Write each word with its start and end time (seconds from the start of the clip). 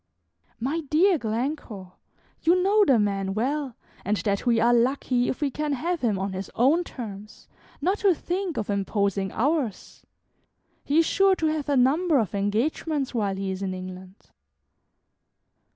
"My 0.59 0.79
dear 0.81 1.19
Glencore, 1.19 1.93
you 2.41 2.55
know 2.63 2.83
the 2.83 2.97
man 2.97 3.35
well, 3.35 3.75
and 4.03 4.17
that 4.17 4.47
we 4.47 4.59
are 4.59 4.73
lucky 4.73 5.29
if 5.29 5.41
we 5.41 5.51
can 5.51 5.73
have 5.73 6.01
him 6.01 6.17
on 6.17 6.33
his 6.33 6.49
own 6.55 6.83
terms, 6.83 7.47
not 7.81 7.99
to 7.99 8.15
think 8.15 8.57
of 8.57 8.71
imposing 8.71 9.31
ours; 9.31 10.03
he 10.83 10.97
is 10.97 11.05
sure 11.05 11.35
to 11.35 11.45
have 11.45 11.69
a 11.69 11.77
number 11.77 12.17
of 12.17 12.33
engagements 12.33 13.13
while 13.13 13.35
he 13.35 13.51
is 13.51 13.61
in 13.61 13.75
England." 13.75 14.31